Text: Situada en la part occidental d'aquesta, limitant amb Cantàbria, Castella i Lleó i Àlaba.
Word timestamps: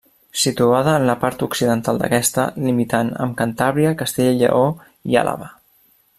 Situada 0.43 0.93
en 0.99 1.03
la 1.09 1.15
part 1.23 1.43
occidental 1.47 1.99
d'aquesta, 2.03 2.47
limitant 2.69 3.13
amb 3.27 3.37
Cantàbria, 3.43 3.93
Castella 4.01 4.35
i 4.39 4.41
Lleó 4.43 4.65
i 5.13 5.21
Àlaba. 5.25 5.53